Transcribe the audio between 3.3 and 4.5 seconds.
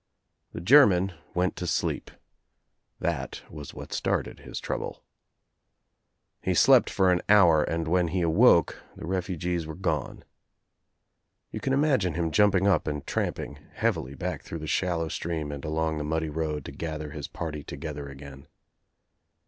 was what started